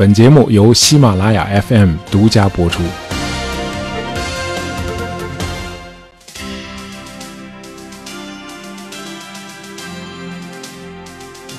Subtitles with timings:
[0.00, 2.82] 本节目由喜马拉雅 FM 独家播出。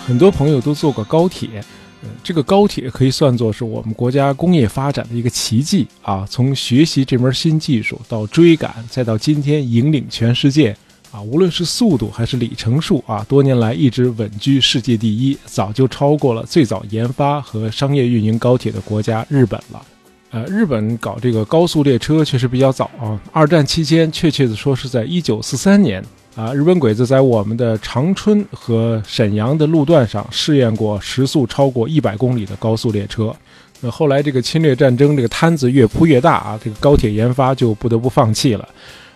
[0.07, 1.63] 很多朋友都坐过高铁，
[2.01, 6.25] 呃，这个高铁可以算作是我们国家工业发展的一个奇迹啊！
[6.27, 10.75] 从学习这门新技术到追赶，再到今天引领全世界。
[11.11, 19.81] 啊，无论是速度还是里程数啊，多年来一直稳居世界第一，早就超过了最早研发和商业运营高铁的国家日本了。
[20.29, 26.01] 呃，日本搞这个高速列车确实比较早啊，二战期间，确切的说是在一九四三年
[26.33, 33.35] 啊，日本鬼子在我们的长春和沈阳的路段上试验过时速超过一百公里的高速列车。
[33.81, 38.65] 那后来这个侵略战争这个摊子越铺越大啊，这个高铁研发就不得不放弃了。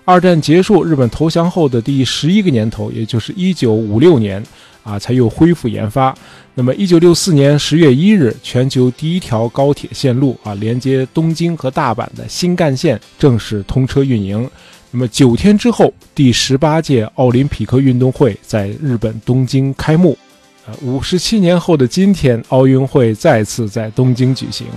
[0.05, 4.41] 二战结束，日本投降后的第十一个年头，也就是一九五六年，
[4.83, 6.15] 啊，才又恢复研发。
[6.53, 14.47] 那么，一九六四年十月一日，全球第一条高铁线路啊，连接东京和大阪的新干线正式通车运营。
[14.91, 20.15] 那么，九天之后，第十八届奥林匹克运动会在日本东京开幕。
[20.67, 24.67] 呃，五十七年后的今天，奥运会再次在东京举行。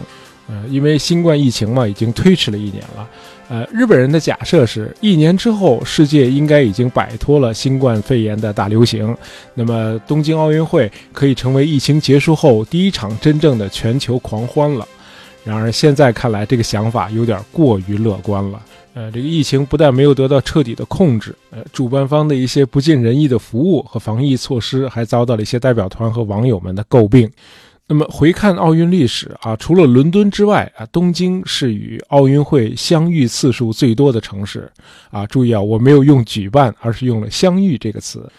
[0.48, 3.06] 呃，因为新冠疫情嘛，已经推迟了一年了。
[3.48, 9.16] 呃，日本人的假设是一年之后，世界应该已经摆脱了新冠肺炎的大流行，
[9.54, 14.86] 那么东京奥运会可以成为疫情结束后第一场真正的全球狂欢了。
[15.44, 18.60] 然而现在看来，这个想法有点过于乐观了。
[18.92, 27.30] 呃，这个疫情不但没有得到彻底的控制，呃，主办方的一些不尽人意的服务和防疫措施还遭到了一些代表团和网友们的诟病。
[27.90, 34.70] 那么回看奥运历史啊，除了伦敦之外啊，东京是与奥运会相遇次数最多的城市
[35.10, 35.26] 啊。
[35.26, 38.30] 注意啊，我没有用举办，而是用了相遇这个词。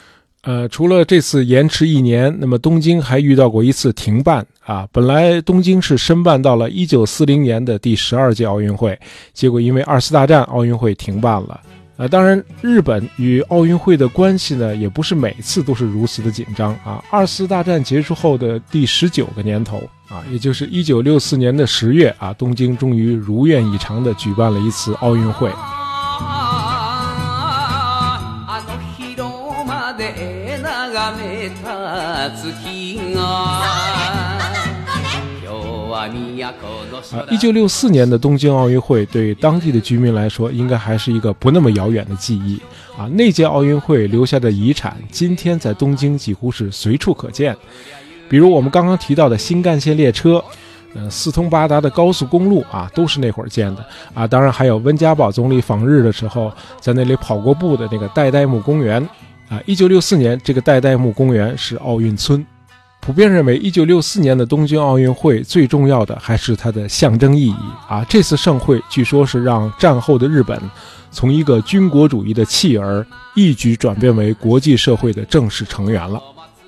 [0.43, 4.87] 呃，除了这次延迟一年，那么东京还遇到过一次停办啊。
[4.91, 8.97] 本来东京是申办到了1940年的第十二届奥运会，
[9.33, 11.59] 结果因为二次大战，奥运会停办了。
[11.99, 17.03] 呃，当然，日本与奥运会的关系呢，也不是每次都是如此的紧张啊。
[17.11, 25.51] 二次大战结束后的第十九个年头啊，也就是一九六四年的十月啊，东京终于如愿以偿地举办了一次奥运会。
[36.07, 42.59] 啊，一九六四年的东京奥运会对当地的居民来说，应该还是一个不那么遥远的记忆
[42.97, 43.09] 啊。
[43.13, 47.55] 那届奥运会留下的遗产，今天在东京几乎是随处可见。
[48.29, 50.43] 比如我们刚刚提到的新干线列车，
[50.93, 54.27] 呃，四通八达的高速公路啊，都是那会儿建的啊。
[54.27, 59.01] 当然还有温家宝总理访日的时候，在那里跑过步的那个代代木公园
[59.49, 59.59] 啊。
[59.65, 62.45] 一九六四年，这个代代木公园是奥运村。
[63.01, 67.55] 普遍认为，一九六四年的东京奥运会最重要的还是它的象征意义
[67.87, 68.05] 啊！
[68.07, 70.61] 这次盛会据说是让战后的日本
[71.09, 73.03] 从一个军国主义的弃儿
[73.35, 76.21] 一举转变为国际社会的正式成员了。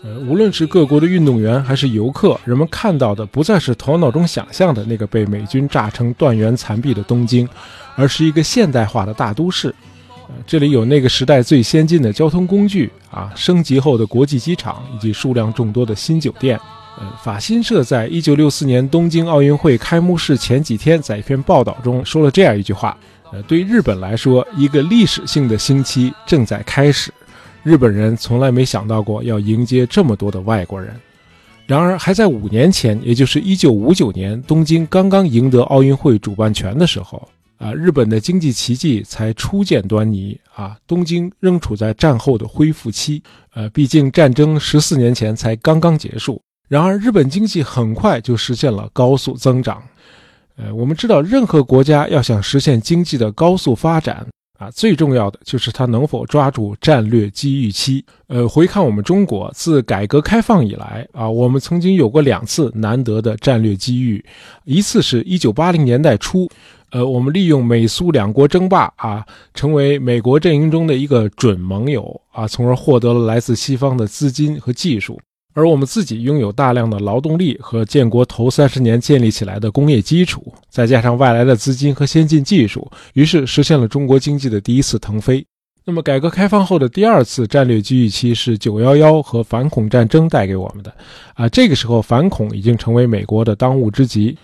[0.03, 7.47] 呃，无论是各国的运动员还是游客，人们看到的不再是头脑中想象的那个被美军炸成断垣残壁的东京，
[7.96, 9.75] 而是一个现代化的大都市。
[10.46, 16.59] 这里有那个时代最先进的交通工具啊，升级后的国际机场以及数量众多的新酒店。
[17.00, 22.97] 呃，法新社在一九六四年东京奥运会开幕式前几天，在一篇报道中说了这样一句话：
[23.31, 27.12] 呃，对日本来说，一个历史性的星期正在开始。
[27.64, 30.94] 日本人从来没想到过要迎接这么多的外国人。
[31.66, 37.25] 然而，还在五年前，也就是一九五九年，东京刚刚赢得奥运会主办权的时候。
[37.62, 40.76] 啊，日本的经济奇迹才初见端倪啊！
[40.88, 43.22] 东京仍处在战后的恢复期，
[43.54, 46.42] 呃，毕竟战争十四年前才刚刚结束。
[46.68, 49.80] 然而，日本经济很快就实现了高速增长。
[50.56, 54.26] 呃，我们知道，任何国家要想实现经济的高速发展
[54.58, 58.04] 啊，最重要的就是它能否抓住战略机遇期。
[58.26, 64.26] 呃，回看我们中国，自改革开放以来啊，我们曾经有过两次难得的战略机遇，
[64.66, 66.50] 一次是一九八零年代初。
[66.91, 75.17] 呃，我们利用美苏两国争霸啊，成为美国阵营中的一个准盟友啊，从而获得了来自西方的资金和技术，
[75.53, 85.46] 而我们自己拥有大量的劳动力和建国头三十年建立起来的工业基础，再加上外来的资金和先进技术，于是实现了中国经济的第一次腾飞。
[85.84, 90.94] 那么，改革开放后的第二次战略机遇期是九幺幺和反恐战争带给我们的
[91.34, 94.37] 啊，这个时候反恐已经成为美国的当务之急。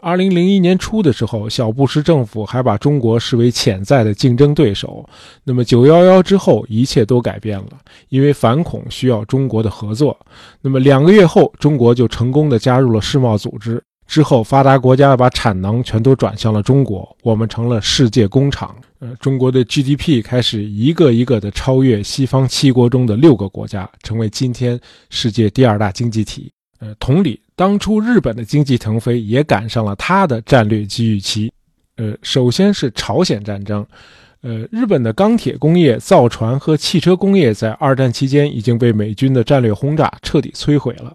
[0.00, 5.08] 二零零一年初的时候，小布什政府还把中国视为潜在的竞争对手。
[5.44, 7.70] 那么九幺幺之后，一切都改变了，
[8.08, 10.18] 因为反恐需要中国的合作。
[10.60, 18.74] 那么两个月后，中国就成功的加入了世贸组织，之后，发达国家把产能全都转向了中国，我们成了世界工厂。
[18.98, 24.78] 呃，中国的 GDP 开始一个一个的超越西方七国中的六个国家，成为今天
[25.08, 26.52] 世界第二大经济体。
[26.80, 31.52] 呃，同理，当初日本的经济腾飞也赶上了它的战略机遇期。
[31.96, 33.86] 呃，首先是朝鲜战争。
[34.40, 41.14] 呃，日本的钢铁工业、造船和汽车工业在二战期间已经被美军的战略轰炸彻底摧毁了。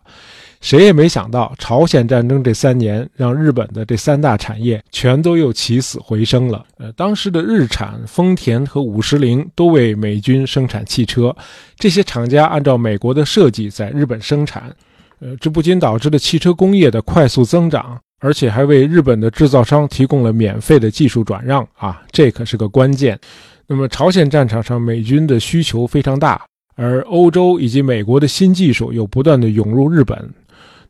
[0.61, 6.63] 谁也没想到，朝鲜战争这三年让日本的这三大产业全都又起死回生了。
[6.77, 11.35] 呃，当时的日产、丰田和五十铃都为美军生产汽车，
[11.79, 14.71] 这些厂家按照美国的设计在日本生产。
[15.19, 17.99] 呃，这不仅导致了汽车工业的快速增长。
[18.21, 23.19] 而且还为日本的制造商提供了免费的技术转让啊，这可是个关键。
[23.67, 26.41] 那么朝鲜战场上，美军的需求非常大，
[26.75, 30.33] 而欧洲以及美国的新技术又不断的涌入日本。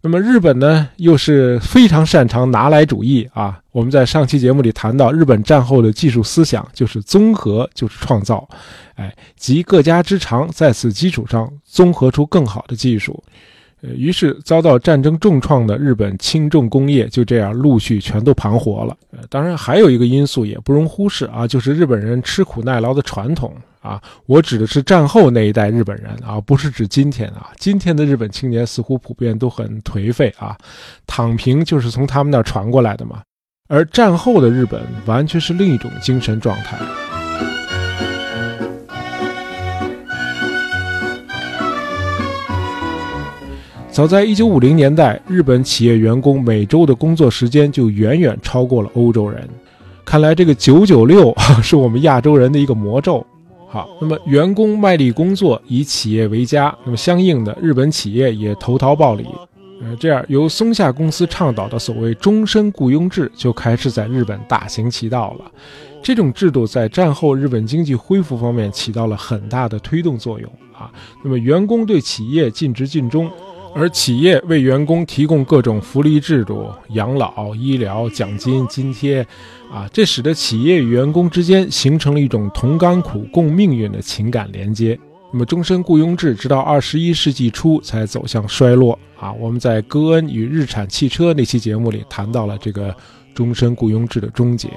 [0.02, 3.60] 那么日本呢，又是非常擅长拿来主义啊。
[3.72, 8.48] 我们在上期节目里谈到，日本战后的技术思想就是综合就是创造，
[8.94, 13.22] 哎，集各家之长，在此基础上综合出更好的技术。
[13.96, 18.96] 于是遭到战争重创的日本轻重工业就这样陆续全都盘活了。
[19.30, 24.02] 当然还有一个因素也不容忽视啊，就是日本人吃苦耐劳的传统啊。
[24.26, 27.52] 我指的是战后那一代日本人啊，不是指今天啊。
[27.58, 30.58] 今天的日本青年似乎普遍都很颓废啊，
[31.06, 33.22] 躺平就是从他们那儿传过来的嘛。
[33.68, 36.78] 而战后的日本完全是另一种精神状态。
[43.96, 49.48] 早在一九五零年代，日本企业员工每周的工作时间就远远超过了欧洲人。
[50.04, 51.34] 看来这个九九六
[51.64, 53.26] 是我们亚洲人的一个魔咒。
[53.70, 59.26] 好，那么员工卖力工作，以企业为家，那么相应的，日本企业也投桃报李。
[59.82, 65.46] 呃，这样由松下公司倡导的所谓终身雇佣制就开始在日本大行其道了。
[66.04, 70.92] 这种制度在战后日本经济恢复方面起到了很大的推动作用啊。
[71.24, 73.32] 那么员工对企业尽职尽忠。
[73.78, 79.22] 而企业为员工提供各种福利制度、养老、医疗、奖金、津贴，
[79.70, 84.98] 啊，这使得企业与员工之间形成了一种同甘苦、共命运的情感连接。
[85.34, 88.98] 那么，终身雇佣制直到二十一世纪初才走向衰落。
[89.20, 92.96] 啊，我们在戈恩与日产汽车那期节目里谈到了这个
[93.34, 94.70] 终身雇佣制的终结。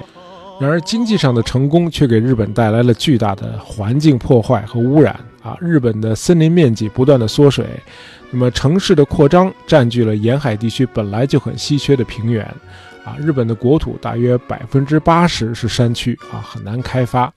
[0.59, 5.17] 然而，经济上的成功却给日本带来了巨大的环境破坏和污染。
[5.41, 7.65] 啊，日本的森林面积不断的缩水。
[8.31, 12.43] 那么城市的扩张占据了沿海地区本来就很稀缺的平原，
[13.03, 17.33] 啊，日本的国土大约百分之八十是山区啊，很难开发。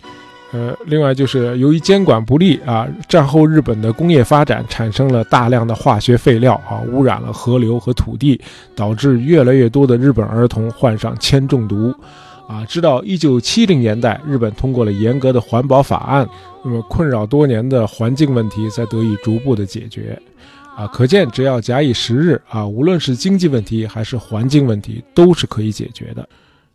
[0.53, 8.39] 呃，另外就是由于监管不力啊，战后日本的工业发展产生了大量的化学废料啊，污染了河流和土地，
[8.77, 11.95] 导致越来越多的日本儿童患上铅中毒。
[12.53, 16.29] 啊，直到一九七零年代，日本通过了严格的环保法案，
[16.63, 20.21] 那么困扰多年的环境问题才得以逐步的解决。
[20.77, 26.29] 啊，可见只要假以时日啊，无论是经济问题还是环境问题，都是可以解决的。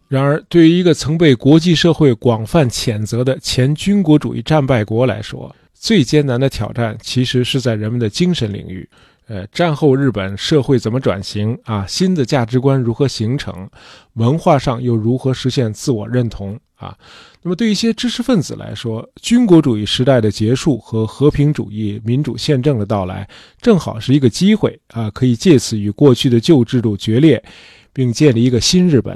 [0.07, 8.87] 然而，对于一个曾被国际社会广泛谴责的前军国主义战败国来说，最艰难的挑战其实是在人们的精神领域。
[9.27, 11.85] 呃，战后日本社会怎么转型啊？
[11.85, 13.69] 新的价值观如何形成？
[14.13, 16.97] 文化上又如何实现自我认同啊？
[17.41, 23.27] 那么，对一些知识分子来说，军国主义时代的结束和和平主义、民主宪政的到来，
[23.61, 27.43] 正好是一个机会啊，可以借此与过去的旧制度决裂，
[27.91, 29.13] 并建立一个新日本。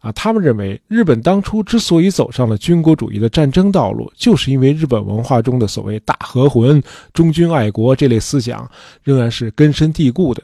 [0.00, 8.68] 啊，他们认为，日本当初之所以走上了军国主义的战争道路，就是因为日本文化中的所谓“大和魂”、忠君爱国这类思想
[9.02, 10.42] 仍然是根深蒂固的。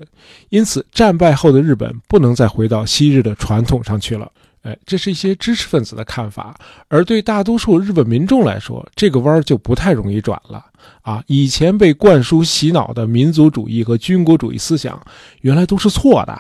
[0.51, 4.31] 因此，战败后的日本不能再回到昔日的传统上去了。
[4.61, 6.55] 哎，这是一些知识分子的看法，
[6.89, 10.67] 而对大多数日本民众来说，这个弯就不太容易转了。
[11.01, 15.01] 啊，以前被灌输洗脑的民族主义和军国主义思想，
[15.41, 16.39] 原来都是错的。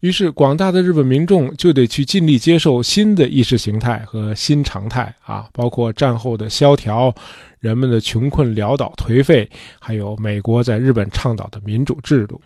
[0.00, 7.14] 于是，广大的日本民众就得去尽力接受新的意识形态和新常态啊，包括战后的萧条、
[7.58, 12.40] 人们的穷困潦倒、颓废，还有美国在日本倡导的民主制度。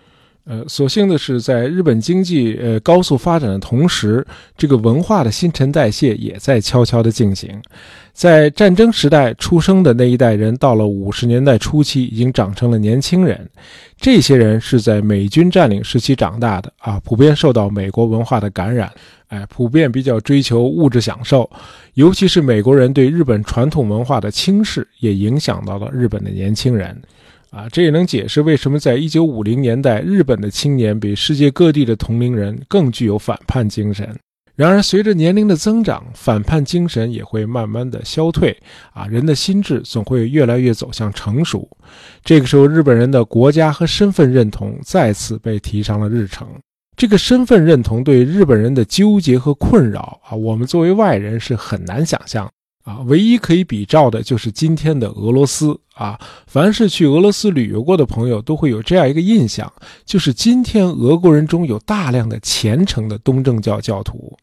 [0.47, 4.27] 呃，所幸的是，在日本经济呃高速发展的同时，
[4.59, 7.51] 这个文化的新陈代谢也在悄悄地进行。
[8.13, 13.49] 在战争时代出生的那一代人，到了五十年代初期，已经长成了年轻人。
[13.99, 18.93] 这些人是在美军占领时期长大的啊，普遍受到美国文化的感染，
[19.29, 21.49] 哎，普遍比较追求物质享受。
[21.95, 27.01] 尤其是美国人对日本传统文化的轻视，也影响到了日本的年轻人。
[27.55, 34.09] 啊，这也能解释为什么在一九五零年代，日本的青年比世界各地的同龄人更具有反叛精神。
[34.57, 38.57] 然而，随着年龄的增长，反叛精神也会慢慢的消退。
[38.93, 41.69] 啊，人的心智总会越来越走向成熟。
[42.25, 46.47] 这个时候，日本人的国家和身份认同再次被提上了日程。
[46.97, 52.49] 这个身份认同对日本人的纠结和困扰啊，我们作为外人是很难想象。
[52.85, 56.21] 啊，唯一可以比照的就是今天的俄罗斯啊。
[56.47, 59.71] 凡是去俄罗斯旅游过的朋友都会有这样一个印象，
[60.05, 64.37] 就是今天俄国人中有大量的虔诚的东正教教徒。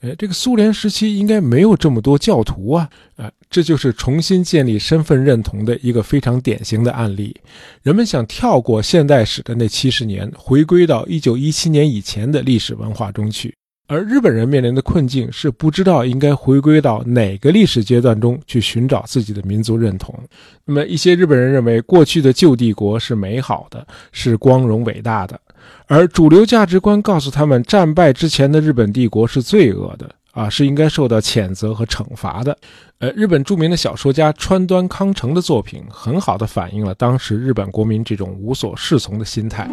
[0.00, 2.90] 哎，这个苏联时期应该没有这么多教徒啊。
[3.16, 7.34] 呃，这就是重新建立身份认同的一个非常典型的案例。
[7.82, 13.54] 人们想跳过现代史的那七十年，回归到一九一七年以前的历史文化中去。
[13.86, 20.18] 而日本人面临的困境是不知道应该回归到哪个历史阶段中去寻找自己的民族认同。
[20.64, 25.38] 那么，一些日本人认为过去的旧帝国是美好的，是光荣伟大的，
[25.86, 32.56] 而主流价值观告诉他们，战败之前的日本帝国是罪恶的，啊，是应该受到谴责和惩罚的。
[33.00, 39.68] 呃，日本著名的小说家川端康成的作品，很好的反映了当时日本国民这种无所适从的心态。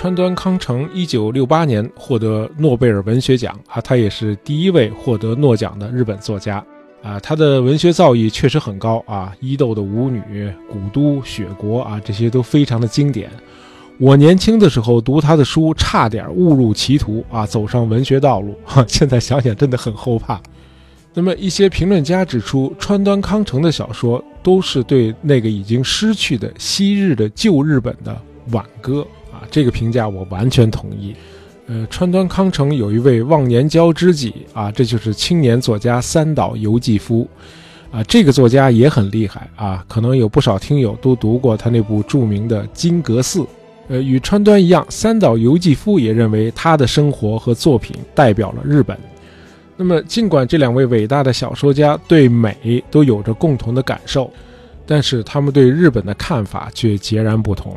[0.00, 6.64] 川端康成一九六八年获得诺贝尔文学奖啊，他也是第一位获得诺奖的日本作家
[7.02, 7.20] 啊。
[7.20, 10.18] 他的文学造诣确实很高啊，《伊豆的舞女》
[10.70, 13.30] 《古都》《雪国》啊，这些都非常的经典。
[13.98, 18.58] 我年轻的时候读他的书，差点误入歧途啊，走上文学道路。
[18.64, 20.40] 哈， 现在想想真的很后怕。
[21.12, 28.18] 那么一些评论家指出，川端康成的小说都是对那个已经失去的昔日的旧日本的
[28.52, 29.06] 挽歌。
[29.50, 31.14] 这个评价我完全同意。
[31.66, 37.28] 呃，川端康成有一位忘年交知己啊，这就是青年作家三岛由纪夫。
[37.92, 43.40] 啊，这个作家也很厉害啊，可能有不少听友都读过他那部著名的《金阁寺》。
[43.88, 48.96] 呃，与川端一样，三岛由纪夫也认为他的生活和作品代表了日本。
[49.76, 54.30] 那么，尽管这两位伟大的小说家对美都有着共同的感受，
[54.86, 57.74] 但是他们对日本的看法却截然不同。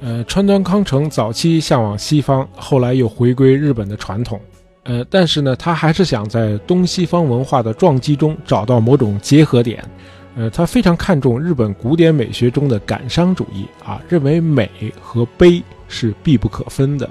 [0.00, 4.38] 呃，川端康成早期向往西方，后来又回归日本的传统。
[4.84, 9.82] 呃，但是呢，他还是想在东西方文化的撞击中找到某种结合点。
[10.36, 17.10] 呃，他非常看重日本古典美学中的感伤主义啊，认为美和悲是必不可分的，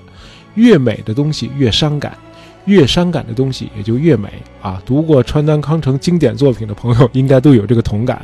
[0.54, 2.16] 越美的东西越伤感，
[2.66, 4.30] 越伤感的东西也就越美
[4.62, 4.80] 啊。
[4.86, 8.22] 读过川端康成经典作品的朋友应该都有这个同感。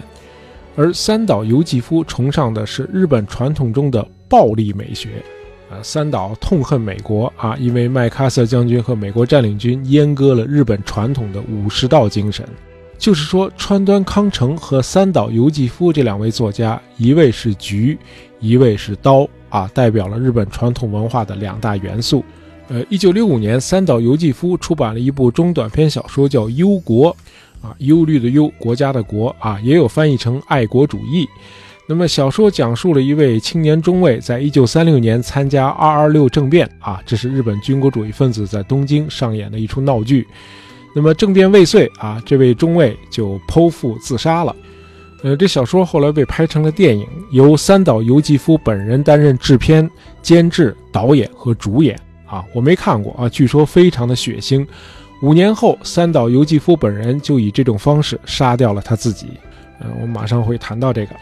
[0.75, 4.07] 而三岛由纪夫崇尚的是日本传统中的。
[4.31, 5.09] 暴力美学，
[5.69, 12.47] 啊，三岛痛恨美国啊，因为麦克阿瑟将军和美国占领军阉割了日本传统的武士道精神。
[12.97, 17.97] 就是说，川端康成和三岛由纪夫这两位作家，一位是菊，
[18.39, 22.23] 一位是刀，啊，代表了日本传统文化的两大元素。
[22.69, 27.11] 呃，一九六五年，三岛由纪夫出版了一部中短篇小说，叫《忧国》，
[27.67, 31.27] 啊，忧虑的忧，国家的国，啊，也有翻译成爱国主义。
[31.93, 40.25] 那么，小说讲述了一位青年中尉在一九三六年参加二二六政变啊，这是日本军国主义分子在东京上演的一出闹剧。
[40.95, 44.55] 那么政变未遂啊，这位中尉就剖腹自杀了。
[45.21, 52.41] 呃，这小说后来被拍成了电影，由三岛由纪夫本人担任制片、监制、导演和主演啊。
[52.55, 54.65] 我没看过啊，据说非常的血腥。
[55.21, 59.27] 五年后，三岛由纪夫本人就以这种方式杀掉了他自己。
[59.81, 61.13] 呃，我马上会谈到这个。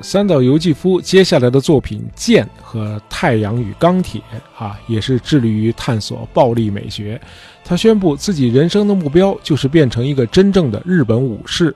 [0.00, 4.20] 三岛由纪夫接下来的作品《剑》和《太阳与钢铁》
[4.64, 7.20] 啊，也是致力于探索暴力美学。
[7.64, 11.74] 他宣布自己人生的目标就是变成一个真正的日本武士。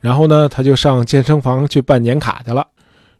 [0.00, 2.66] 然后呢，他就上健身房去办年卡去了，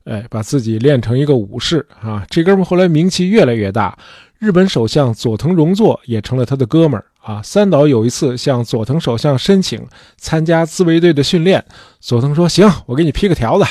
[0.05, 2.27] 哎，把自己练成一个武士啊。
[2.29, 3.97] 这哥们后来名气越来越大，
[4.41, 7.41] 日本首相佐藤荣作也成了他的哥们儿啊。
[7.41, 9.81] 三岛有一次向佐藤首相申请
[10.17, 11.65] 参加自卫队的训练，
[12.01, 13.65] 佐藤说：“行，我给你批个条子。”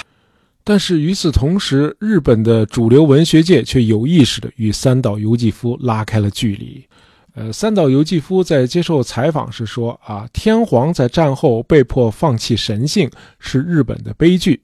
[0.64, 6.86] 但是与此同时，日本的主流文学界却有意识地与三岛由纪夫拉开了距离。
[7.34, 14.62] 呃，三岛由纪夫在接受采访时说：“啊，天皇在战后被迫放弃神性是日本的悲剧。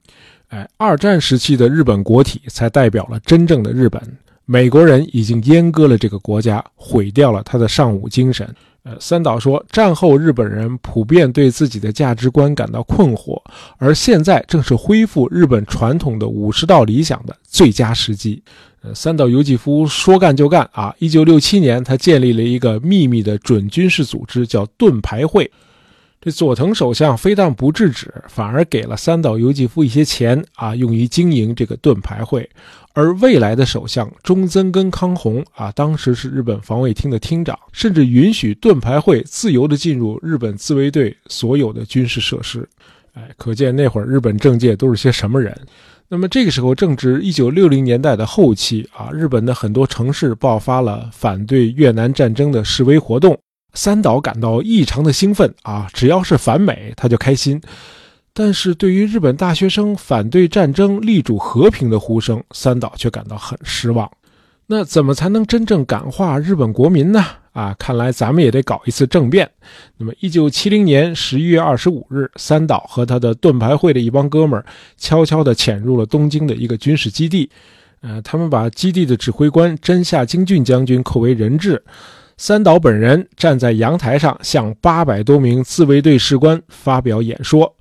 [0.48, 4.00] 哎，二战时期的日本国体才代表了真正的日本。
[4.44, 8.54] 美国人已经阉割了这个国家，毁掉了他的尚武精神。
[8.84, 13.42] 呃，三岛说，战后日本人普遍对自己的价值观感到困惑，
[13.76, 18.42] 而现在正是恢复日本传统的武士道理想的最佳时机。
[18.80, 20.94] 呃，三岛由纪夫说干就干啊！
[21.00, 25.50] 一九六七年，他建立了一个秘密的准军事组织，叫盾牌会。
[26.28, 32.46] 这佐藤首相非但不制止，反而给了三岛由纪夫一些钱啊，用于经营这个盾牌会。
[32.92, 42.68] 而未来的首相中曾根康弘啊，当时是日本防卫厅的厅长，甚至允许盾牌会自由地进入日本自卫队所有的军事设施。
[43.14, 45.58] 哎，可见那会儿日本政界都是些什么人。
[46.08, 53.38] 那么这个时候正值一九六零年代的后期啊，日本的很多城市爆发了反对越南战争的示威活动。
[53.74, 57.60] 三岛感到异常的兴奋啊，只要是反美他就开心。
[58.32, 64.10] 但是对于日本大学生反对战争、力主和平的呼声，三岛却感到很失望。
[64.66, 67.24] 那怎么才能真正感化日本国民呢？
[67.52, 69.50] 啊，看来咱们也得搞一次政变。
[69.96, 74.64] 那么，一九七零年十一月二十五日，三岛和他的盾牌会的一帮哥们儿
[74.96, 77.50] 悄悄地潜入了东京的一个军事基地。
[78.02, 81.82] 呃，他们把基地的指挥官真下京俊将军扣为人质。
[82.40, 87.74] 三岛本人站在阳台上，向八百多名自卫队士官发表演说。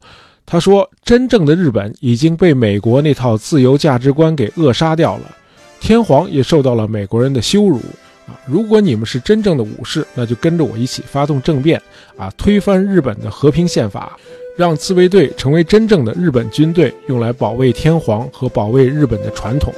[0.47, 5.35] 他说：“真正的日本已经被美国那套自由价值观给扼杀掉了，
[5.79, 7.77] 天皇也受到了美国人的羞辱
[8.25, 8.33] 啊！
[8.47, 11.79] 如果你们是真正的武士，那就跟着我一起发动政变
[12.17, 14.17] 啊，推翻日本的和平宪法，
[14.57, 19.71] 让自卫队成为真正的日本军队，用来保卫天皇和保卫日本的传统。”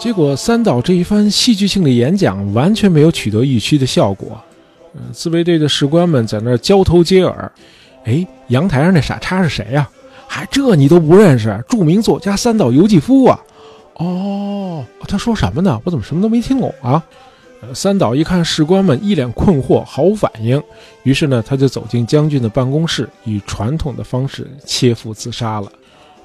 [0.00, 4.40] 结果，三岛这一番戏剧性的演讲完全没有取得预期的效果。
[4.94, 7.52] 嗯，自卫队的士官们在那交头接耳。
[8.04, 9.86] 哎，阳台上那傻叉是谁呀？
[10.26, 11.62] 还这你都不认识？
[11.68, 13.38] 著名作家三岛由纪夫啊！
[13.96, 15.78] 哦，他说什么呢？
[15.84, 17.04] 我怎么什么都没听懂啊？
[17.74, 20.62] 三岛一看士官们一脸困惑，毫无反应，
[21.02, 25.70] 于是呢，他就走进将军的办公室，以传统的方式切腹自杀了。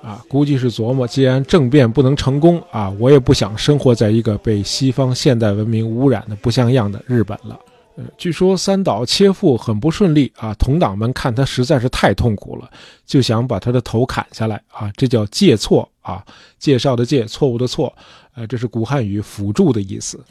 [0.06, 7.60] 啊，估计是琢磨，既然政变不能成功啊，我也不想生活在一个被西方现代文明污染的不像样的日本了。
[8.18, 12.70] 据说三岛切腹很不顺利啊，同党们看他实在是太痛苦了，
[13.06, 16.24] 就想把他的头砍下来啊，这叫介错啊，
[16.60, 17.92] 介绍的介，错误的错，
[18.36, 20.24] 呃，这是古汉语辅助的意思。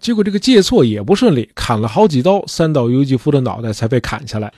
[0.00, 4.52] 结果这个介错也不顺利，砍了好几刀，三岛由纪夫的脑袋才被砍下来。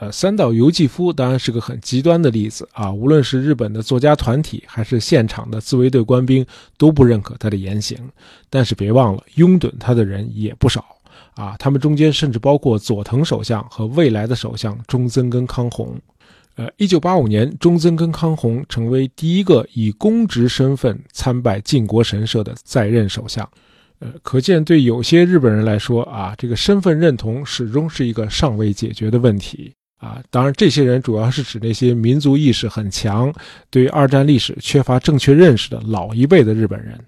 [0.00, 2.90] 呃，三岛由纪夫当然是个很极端的例子啊！
[2.90, 6.44] 无论是日本的作家团体，还是现场的自卫队官兵，
[6.78, 7.98] 都不认可他的言行。
[8.48, 10.82] 但是别忘了，拥趸他的人也不少
[11.34, 11.54] 啊！
[11.58, 15.94] 他们中间甚至包括佐藤首相和未来的首相中曾根康弘。
[16.56, 23.46] 呃，一九八五年，中曾根康弘成为第一个以公职身份参拜靖国神社的在任首相。
[23.98, 29.74] 呃，可见对有些日本人来说啊，这个身份认同始终是一个尚未解决的问题。
[30.00, 33.30] 啊，当然，这些人主要是指那些民族意识很强、
[33.68, 36.98] 对二战历史缺乏正确认识的老一辈的日本人。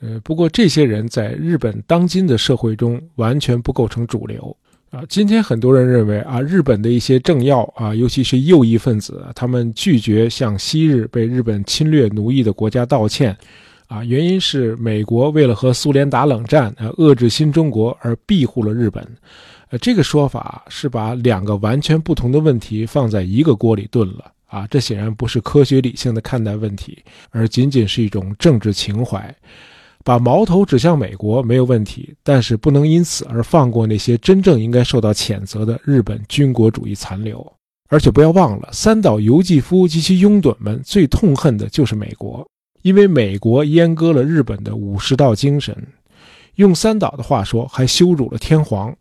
[0.00, 4.56] 呃，不过这些人在日本当今的社会中完全不构成主流。
[4.90, 13.36] 啊，今天很多人认为啊，日本的一些政要啊，尤其是右翼分子，他们拒绝向昔日被日本侵略奴役的国家道歉。
[13.86, 19.06] 啊，原因是美国为了和苏联打冷战，呃，遏制新中国而庇护了日本。
[19.70, 24.66] 呃，这个说法是把两个完全不同的问题放在一个锅里炖了啊！
[24.68, 26.98] 这显然不是科学理性的看待问题，
[27.30, 29.32] 而仅仅是一种政治情怀。
[30.02, 37.46] 把矛头指向美国没有问题，但是不能因此而放过那些真正应该受到谴责的日本军国主义残留。
[37.88, 42.44] 而且不要忘了，三岛由纪夫及其拥趸们最痛恨的就是美国，
[42.82, 45.76] 因为美国阉割了日本的武士道精神。
[46.56, 48.92] 用三岛的话说，还羞辱了天皇。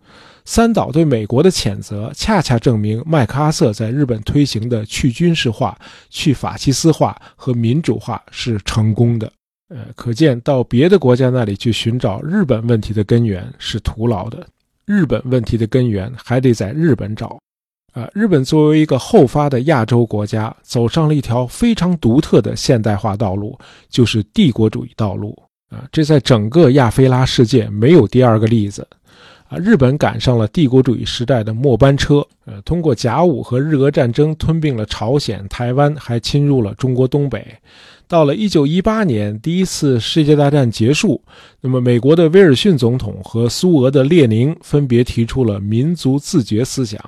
[0.49, 5.77] 三岛对美国的谴责，恰恰证明麦克阿瑟在日本推行的去军事化、
[6.09, 9.31] 去法西斯化和民主化是成功的。
[9.69, 14.43] 呃，可见到别的国家那里去寻找日本问题的根源是徒劳的。
[14.87, 17.37] 日本问题的根源还得在日本找。
[17.93, 23.55] 啊，日本作为一个后发的亚洲国家，走上了一条非常独特的现代化道路，
[23.87, 25.37] 就是帝国主义道路。
[25.69, 28.87] 啊，这在整个亚非拉世界没有第二个例子。
[29.49, 37.43] 啊，日本赶上了帝国主义时代的末班车，呃，通过甲午和日俄战争吞并了朝鲜、台湾，还侵入了中国东北。
[38.07, 41.19] 到了1918年，第一次世界大战结束，
[41.61, 46.99] 那么美国的威尔逊总统和苏俄的列宁分别提出了民族自觉思想，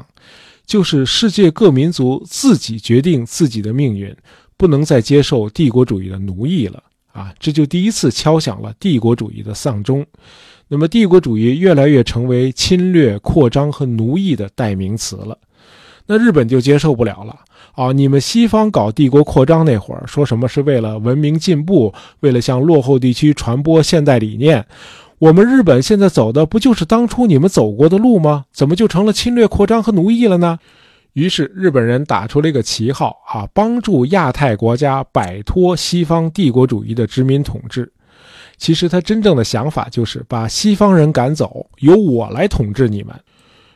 [0.65, 4.15] 就是世界各民族自己决定自己的命运，
[4.57, 7.31] 不能再接受帝国主义的奴役了啊！
[7.39, 10.03] 这就第一次敲响了帝国主义的丧钟。
[10.73, 15.37] 那么，帝国主义越来越成为侵略、扩张和奴役的代名词了。
[16.05, 17.35] 那日本就接受不了了
[17.73, 17.91] 啊！
[17.91, 24.65] 你们西方搞帝国扩张那会儿，说什么是为了文明进步，为了向落后地区传播现代理念。
[25.19, 28.45] 我们日本现在走的不就是当初你们走过的路吗？
[28.53, 30.57] 怎么就成了侵略、扩张和奴役了呢？
[31.11, 37.91] 于是日本人打出了一个旗号啊，帮助亚太国家摆脱西方帝国主义的殖民统治。
[38.61, 43.15] 其实他真正的想法就是把西方人赶走，由我来统治你们。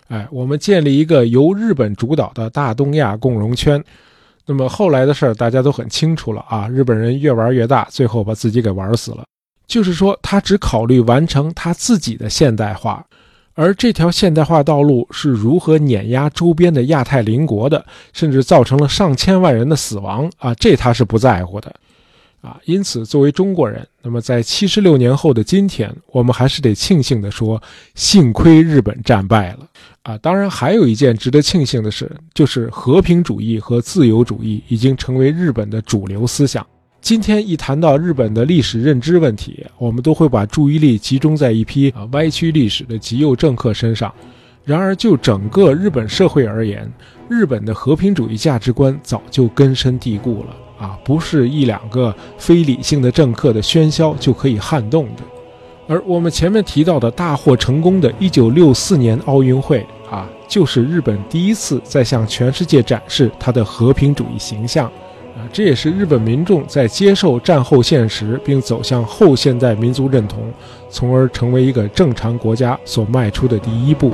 [0.10, 3.84] 哎，我们建立一个由日本主导的大东亚共荣圈。
[4.46, 9.24] 那么后来的事儿大家都很清楚了啊，日本人越玩越大，最后把自己给玩死了。
[9.66, 13.04] 就是说，他只考虑完成他自己的现代化，
[13.56, 21.74] 而这条现代化道路是如何碾压周边的亚太邻国的，甚至造成了上千万人的死亡啊，这他是不在乎的，
[22.46, 27.60] 啊，因此作为中国人，那么在七十六年后的今天，我们还是得庆幸地说，
[27.96, 29.68] 幸亏日本战败了，
[30.04, 36.64] 啊，当然还有一件值得庆幸的事，就是和平主义和自由主义已经成为日本的主流思想。
[37.02, 44.14] 今天一谈到日本的历史认知问题，我们都会把注意力集中在一批啊歪曲历史的极右政客身上。
[44.64, 46.92] 然而，就整个日本社会而言，
[47.28, 55.24] 日本的和平主义价值观早就根深蒂固了啊，不是一两个非理性的政客的喧嚣就可以撼动的。
[55.88, 64.92] 而我们前面提到的大获成功的1964年奥运会啊，就是日本第一次在向全世界展示它的和平主义形象。
[65.36, 70.52] 啊，这也是日本民众在接受战后现实并走向后现代民族认同，
[70.90, 74.12] 从而成为一个正常国家所迈出的第一步。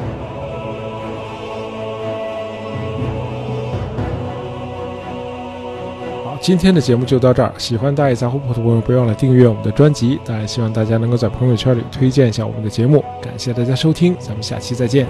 [6.41, 7.54] 今天的节目就到这儿。
[7.60, 10.19] 喜欢大爷杂货铺的朋友，不要忘了订阅我们的专辑。
[10.25, 13.04] 当然，希望大家能够在朋友圈里推荐一下我们的节目。
[13.21, 15.06] 感谢大家收听，咱们下期再见。